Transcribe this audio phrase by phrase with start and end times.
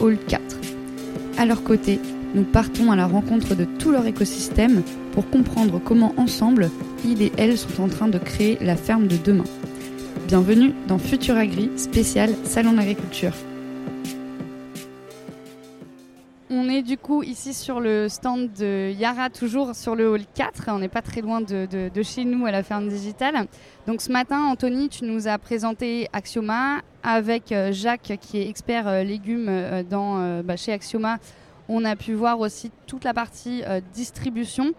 [0.00, 0.42] Hall 4.
[1.38, 2.00] À leur côté,
[2.34, 6.70] nous partons à la rencontre de tout leur écosystème pour comprendre comment ensemble,
[7.04, 9.44] ils et elles sont en train de créer la ferme de demain.
[10.28, 13.32] Bienvenue dans Futur Agri, spécial Salon d'agriculture.
[16.86, 20.68] Du coup ici sur le stand de Yara, toujours sur le hall 4.
[20.68, 23.46] On n'est pas très loin de, chez nous à la ferme digitale.
[23.86, 28.86] Donc ce matin, Anthony, tu nous as présenté Axioma avec euh, Jacques qui est expert
[28.86, 31.18] euh, légumes euh, dans, bah, chez Axioma.
[31.68, 34.72] On a pu voir aussi toute la partie distribution.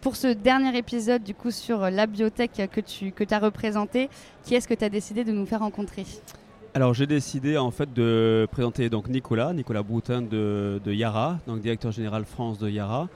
[0.00, 4.08] pour ce dernier épisode du coup sur la biotech que tu que as représenté,
[4.44, 6.06] qui est-ce que tu as décidé de nous faire rencontrer?
[6.74, 11.92] Alors j'ai décidé en fait de présenter donc Nicolas, Nicolas Broutin de, Yara, donc directeur
[11.92, 13.08] général France de Yara.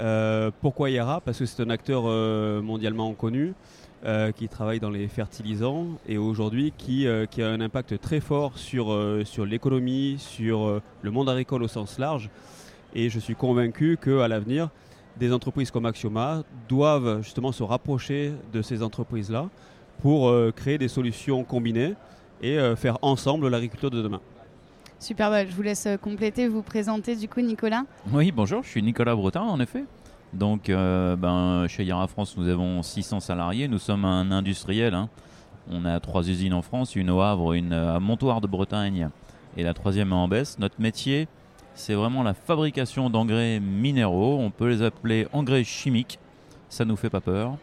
[0.00, 1.20] Euh, pourquoi Yara?
[1.20, 3.52] Parce que c'est un acteur euh, mondialement connu
[4.06, 8.56] euh, qui travaille dans les fertilisants et aujourd'hui qui, qui, a un impact très fort
[8.56, 12.30] sur, sur l'économie, sur le monde agricole au sens large.
[12.94, 14.70] Et je suis convaincu qu'à l'avenir,
[15.18, 19.50] des entreprises comme Axioma doivent justement se rapprocher de ces entreprises-là
[20.00, 21.94] pour créer des solutions combinées
[22.42, 24.20] et euh, faire ensemble l'agriculture de demain.
[24.98, 27.84] Super, bah, je vous laisse euh, compléter, vous présenter du coup Nicolas.
[28.12, 29.84] Oui, bonjour, je suis Nicolas Bretin en effet.
[30.32, 34.94] Donc euh, ben, chez Yara France, nous avons 600 salariés, nous sommes un industriel.
[34.94, 35.08] Hein.
[35.70, 39.08] On a trois usines en France, une au Havre, une à Montoire de Bretagne
[39.56, 40.58] et la troisième en Besse.
[40.58, 41.28] Notre métier,
[41.74, 44.38] c'est vraiment la fabrication d'engrais minéraux.
[44.38, 46.18] On peut les appeler engrais chimiques
[46.70, 47.56] ça nous fait pas peur.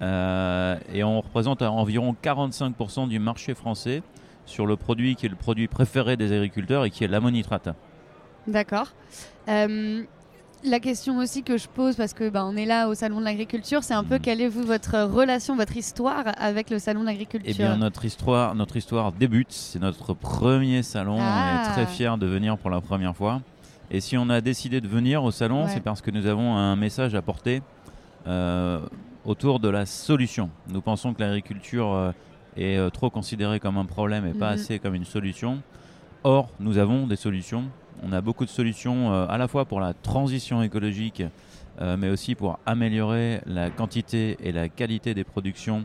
[0.00, 4.02] et on représente environ 45% du marché français
[4.46, 7.68] sur le produit qui est le produit préféré des agriculteurs et qui est l'ammonitrate.
[8.46, 8.88] D'accord.
[9.48, 10.02] Euh,
[10.64, 13.24] la question aussi que je pose, parce que bah, on est là au Salon de
[13.24, 14.20] l'Agriculture, c'est un peu mhm.
[14.20, 18.04] quelle est vous, votre relation, votre histoire avec le Salon de l'Agriculture Eh bien, notre
[18.04, 19.50] histoire, notre histoire débute.
[19.50, 21.14] C'est notre premier salon.
[21.14, 21.70] On est ah.
[21.72, 23.40] très fiers de venir pour la première fois.
[23.90, 26.76] Et si on a décidé de venir au salon, c'est parce que nous avons un
[26.76, 27.60] message à porter
[28.26, 28.80] euh,
[29.24, 30.48] autour de la solution.
[30.68, 32.12] Nous pensons que l'agriculture euh,
[32.56, 34.54] est euh, trop considéré comme un problème et pas mhm.
[34.54, 35.62] assez comme une solution.
[36.24, 37.64] Or, nous avons des solutions.
[38.02, 41.22] On a beaucoup de solutions euh, à la fois pour la transition écologique,
[41.80, 45.84] euh, mais aussi pour améliorer la quantité et la qualité des productions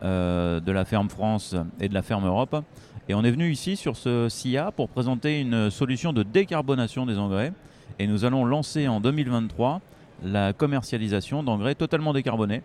[0.00, 2.62] de la ferme France et de la ferme Europe.
[3.08, 7.18] Et on est venu ici sur ce SIA pour présenter une solution de décarbonation des
[7.18, 7.52] engrais.
[7.98, 9.80] Et nous allons lancer en 2023
[10.22, 12.62] la commercialisation d'engrais totalement décarbonés.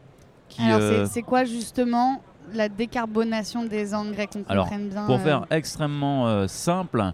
[0.59, 2.21] Alors, c'est quoi justement
[2.53, 7.11] la décarbonation des engrais qu'on comprenne bien Pour faire euh, extrêmement euh, simple,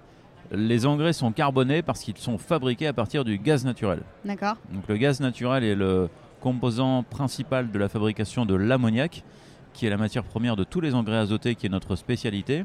[0.52, 4.02] les engrais sont carbonés parce qu'ils sont fabriqués à partir du gaz naturel.
[4.26, 4.56] D'accord.
[4.72, 6.10] Donc le gaz naturel est le
[6.40, 9.24] composant principal de la fabrication de l'ammoniac,
[9.74, 12.64] qui est la matière première de tous les engrais azotés, qui est notre spécialité.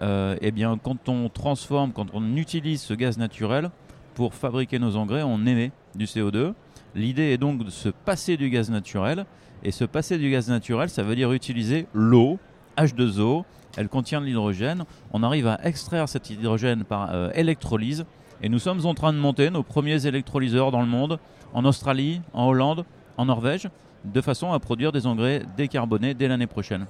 [0.00, 3.70] Euh, eh bien, quand on transforme, quand on utilise ce gaz naturel
[4.14, 6.54] pour fabriquer nos engrais, on émet du CO2.
[6.94, 9.26] L'idée est donc de se passer du gaz naturel
[9.64, 12.38] et se passer du gaz naturel, ça veut dire utiliser l'eau,
[12.76, 13.44] H2O,
[13.76, 14.84] elle contient de l'hydrogène.
[15.12, 18.04] On arrive à extraire cet hydrogène par euh, électrolyse.
[18.42, 21.18] Et nous sommes en train de monter nos premiers électrolyseurs dans le monde,
[21.54, 22.84] en Australie, en Hollande,
[23.16, 23.68] en Norvège,
[24.04, 26.86] de façon à produire des engrais décarbonés dès l'année prochaine.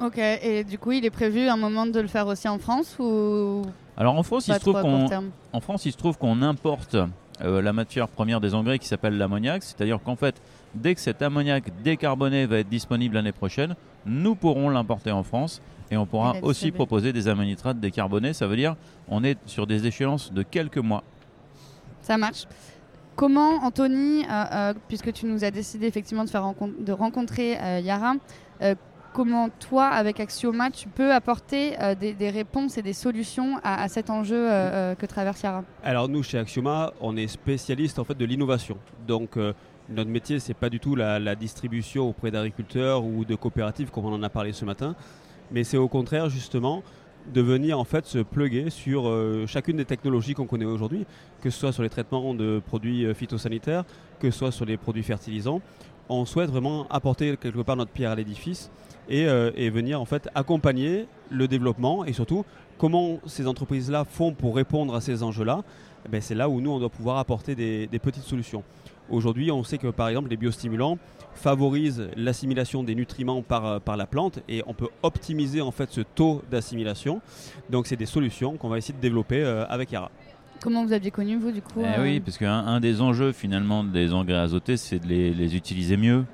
[0.00, 2.96] Ok, et du coup, il est prévu un moment de le faire aussi en France
[2.98, 3.62] ou
[3.96, 5.08] Alors en France, il se trouve qu'on
[5.52, 6.96] en France, il se trouve qu'on importe
[7.40, 10.40] euh, la matière première des engrais qui s'appelle l'ammoniac, c'est-à-dire qu'en fait,
[10.74, 13.74] dès que cet ammoniac décarboné va être disponible l'année prochaine,
[14.06, 18.32] nous pourrons l'importer en France et on pourra aussi proposer des ammonitrates décarbonés.
[18.32, 18.76] Ça veut dire
[19.08, 21.02] on est sur des échéances de quelques mois.
[22.02, 22.46] Ça marche.
[23.16, 28.14] Comment, Anthony, euh, euh, puisque tu nous as décidé effectivement de, faire de rencontrer Yara,
[29.14, 34.48] comment toi, avec Axioma, tu peux apporter des, réponses et des solutions à, cet enjeu
[34.98, 35.64] que traverse Yara?
[35.82, 38.76] Alors nous, chez Axioma, on est spécialiste en fait de l'innovation.
[39.06, 39.38] Donc
[39.88, 44.12] notre métier, c'est pas du tout la, distribution auprès d'agriculteurs ou de coopératives comme on
[44.12, 44.94] en a parlé ce matin,
[45.50, 46.82] mais c'est au contraire justement
[47.32, 51.06] de venir en fait se pluguer sur euh, chacune des technologies qu'on connaît aujourd'hui,
[51.40, 53.84] que ce soit sur les traitements de produits euh, phytosanitaires,
[54.20, 55.62] que ce soit sur les produits fertilisants,
[56.08, 58.70] on souhaite vraiment apporter quelque part notre pierre à l'édifice
[59.08, 62.44] et, euh, venir en fait accompagner le développement et surtout
[62.78, 65.62] comment ces entreprises-là font pour répondre à ces enjeux-là.
[66.06, 68.62] Eh ben, c'est là où nous, on doit pouvoir apporter des, petites solutions.
[69.10, 70.98] Aujourd'hui, on sait que par exemple, les biostimulants
[71.34, 75.90] favorisent l'assimilation des nutriments par, euh, par la plante et on peut optimiser en fait
[75.90, 77.20] ce taux d'assimilation.
[77.70, 80.10] Donc, c'est des solutions qu'on va essayer de développer euh, avec Yara.
[80.60, 83.84] Comment vous aviez connu, vous, du coup eh Oui, parce qu'un un des enjeux, finalement,
[83.84, 86.24] des engrais azotés, c'est de les, utiliser mieux.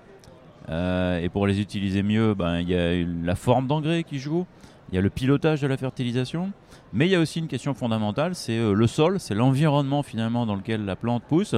[0.69, 4.47] et pour les utiliser mieux, ben, il y a la forme d'engrais qui joue
[4.91, 6.53] il y a le pilotage de la fertilisation,
[6.93, 10.47] mais il y a aussi une question fondamentale, c'est euh, le sol, c'est l'environnement finalement
[10.47, 11.55] dans lequel la plante pousse.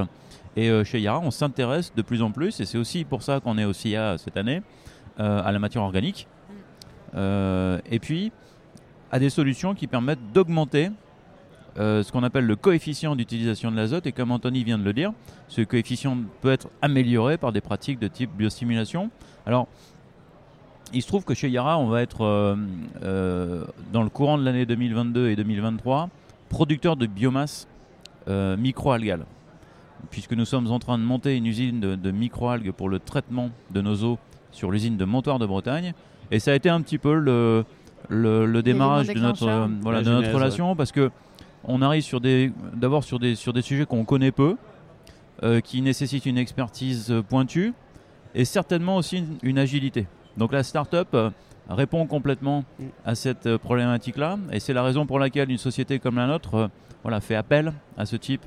[0.54, 3.40] Et euh, chez Yara, on s'intéresse de plus en plus, et c'est aussi pour ça
[3.40, 4.62] qu'on est aussi à cette année,
[5.18, 6.28] euh, à la matière organique.
[7.14, 8.32] et puis,
[9.10, 10.90] à des solutions qui permettent d'augmenter
[11.76, 14.06] ce qu'on appelle le coefficient d'utilisation de l'azote.
[14.06, 15.12] Et comme Anthony vient de le dire,
[15.48, 19.10] ce coefficient peut être amélioré par des pratiques de type biostimulation.
[19.46, 19.68] Alors,
[20.92, 22.56] il se trouve que chez Yara, on va être euh,
[23.02, 26.08] euh, dans le courant de l'année 2022 et 2023
[26.48, 27.66] producteur de biomasse
[28.28, 29.24] euh, microalgale.
[30.10, 33.50] Puisque nous sommes en train de monter une usine de, de microalgues pour le traitement
[33.70, 34.18] de nos eaux
[34.50, 35.94] sur l'usine de Montoire de Bretagne.
[36.30, 37.64] Et ça a été un petit peu le,
[38.10, 41.10] le, démarrage de notre, voilà, de notre relation parce que
[41.64, 44.56] on arrive sur des, d'abord sur des, sur des sujets qu'on connaît peu,
[45.64, 47.74] qui nécessitent une expertise pointue
[48.34, 50.06] et certainement aussi une agilité.
[50.36, 51.30] Donc la start-up euh,
[51.68, 52.84] répond complètement mm.
[53.04, 56.54] à cette euh, problématique-là et c'est la raison pour laquelle une société comme la nôtre
[56.54, 56.68] euh,
[57.02, 58.42] voilà, fait appel à ce type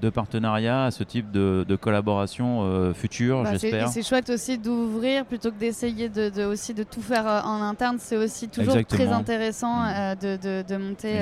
[0.00, 3.88] de partenariat, à ce type de, collaboration euh, future, bah, j'espère.
[3.88, 7.96] C'est chouette aussi d'ouvrir plutôt que d'essayer de, aussi de tout faire euh, en interne.
[7.98, 10.16] C'est aussi toujours très intéressant mm.
[10.24, 11.20] euh, de, monter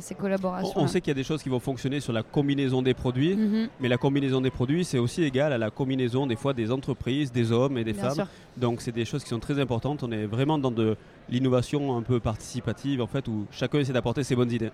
[0.00, 0.72] ces, collaborations.
[0.76, 3.36] On, sait qu'il y a des choses qui vont fonctionner sur la combinaison des produits,
[3.36, 3.68] mm-hmm.
[3.80, 7.32] mais la combinaison des produits, c'est aussi égal à la combinaison des fois des entreprises,
[7.32, 8.26] des hommes et des femmes.
[8.56, 10.02] Donc c'est des choses qui sont très importantes.
[10.02, 10.96] On est vraiment dans de
[11.28, 14.70] l'innovation un peu participative en fait, où chacun essaie d'apporter ses bonnes idées.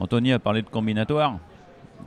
[0.00, 1.38] Anthony a parlé de combinatoire.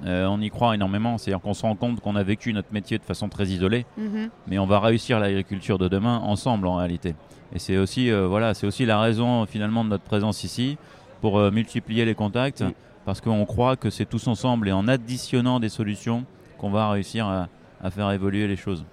[0.06, 2.98] Euh, on y croit énormément, c'est-à-dire qu'on se rend compte qu'on a vécu notre métier
[2.98, 4.30] de façon très isolée, mhm.
[4.48, 7.16] mais on va réussir l'agriculture de demain ensemble en réalité.
[7.54, 10.78] Et c'est aussi, euh, voilà, c'est aussi la raison finalement de notre présence ici
[11.22, 12.64] pour euh, multiplier les contacts,
[13.06, 16.26] parce qu'on croit que c'est tous ensemble et en additionnant des solutions
[16.58, 18.84] qu'on va réussir à faire évoluer les choses.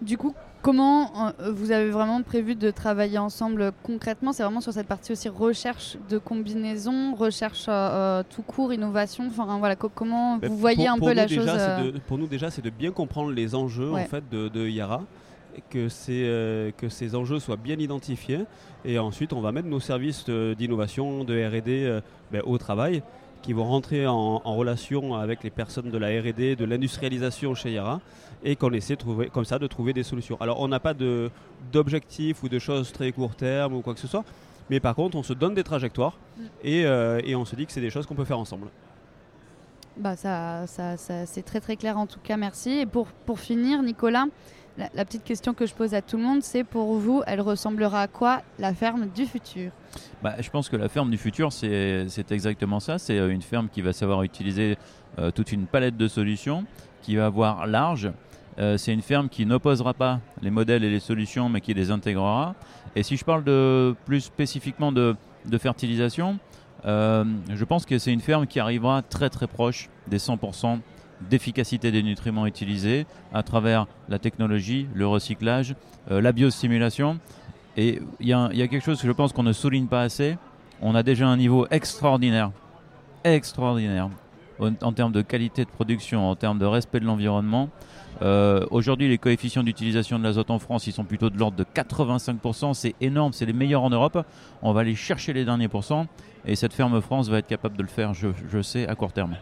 [0.00, 0.34] Du coup,
[0.66, 4.32] Comment euh, vous avez vraiment prévu de travailler ensemble concrètement?
[4.32, 9.28] C'est vraiment sur cette partie aussi recherche de combinaison, recherche euh, euh, tout court, innovation.
[9.28, 11.48] Enfin voilà, comment vous voyez un peu la chose
[12.08, 15.04] Pour nous déjà, c'est de bien comprendre les enjeux en fait de, Yara
[15.70, 15.86] que,
[16.72, 18.40] que ces enjeux soient bien identifiés.
[18.84, 22.02] Et ensuite, on va mettre nos services d'innovation, de RD
[22.32, 23.04] ben, au travail,
[23.46, 27.70] qui vont rentrer en, en, relation avec les personnes de la RD, de l'industrialisation chez
[27.70, 28.00] Yara,
[28.42, 30.36] et qu'on essaie de trouver, comme ça de trouver des solutions.
[30.40, 30.94] Alors on n'a pas
[31.72, 34.24] d'objectifs ou de choses très court terme ou quoi que ce soit,
[34.68, 36.42] mais par contre on se donne des trajectoires mm.
[36.64, 38.66] et, euh, et, on se dit que c'est des choses qu'on peut faire ensemble.
[39.96, 42.80] Bah ça, ça, c'est très très clair en tout cas, merci.
[42.80, 44.26] Et pour, pour finir, Nicolas,
[44.78, 48.02] la, petite question que je pose à tout le monde, c'est pour vous, elle ressemblera
[48.02, 49.70] à quoi la ferme du futur?
[50.22, 52.98] Bah, Je pense que la ferme du futur, c'est exactement ça.
[52.98, 54.76] C'est euh, une ferme qui va savoir utiliser
[55.18, 56.64] euh, toute une palette de solutions,
[57.02, 58.10] qui va avoir large,
[58.58, 61.90] euh, c'est une ferme qui n'opposera pas les modèles et les solutions, mais qui les
[61.90, 62.54] intégrera.
[62.94, 63.44] Et si je parle
[64.04, 65.16] plus spécifiquement de,
[65.58, 66.38] fertilisation,
[66.84, 70.80] je pense que c'est une ferme qui arrivera très très proche des 100%
[71.20, 75.74] d'efficacité des nutriments utilisés à travers la technologie, le recyclage,
[76.10, 77.18] euh, la biostimulation.
[77.76, 80.38] Et il y, a quelque chose que je pense qu'on ne souligne pas assez.
[80.80, 82.50] On a déjà un niveau extraordinaire,
[83.22, 84.08] extraordinaire
[84.58, 87.68] en termes de qualité de production, en termes de respect de l'environnement.
[88.22, 91.64] Euh, aujourd'hui, les coefficients d'utilisation de l'azote en France, ils sont plutôt de l'ordre de
[91.64, 92.74] 85%.
[92.74, 94.24] C'est énorme, c'est les meilleurs en Europe.
[94.62, 96.06] On va aller chercher les derniers pourcents.
[96.46, 99.36] Et cette ferme France va être capable de le faire, je, sais, à court terme.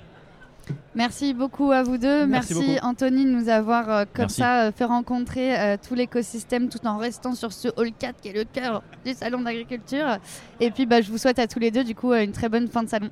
[0.94, 2.26] Merci beaucoup à vous deux.
[2.26, 6.99] Merci, Anthony de nous avoir euh, comme ça euh, fait rencontrer tout l'écosystème tout en
[6.99, 10.18] restant sur ce hall 4 qui est le cœur du salon d'agriculture.
[10.61, 12.68] Et puis bah, je vous souhaite à tous les deux du coup une très bonne
[12.68, 13.11] fin de salon.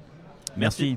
[0.57, 0.97] Merci.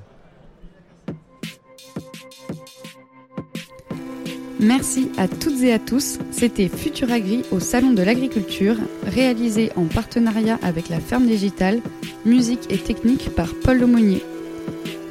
[4.59, 6.17] Merci à toutes et à tous.
[6.31, 11.81] C'était Futuragri au Salon de l'Agriculture, réalisé en partenariat avec la Ferme Digitale,
[12.25, 14.23] musique et technique par Paul Lemonnier.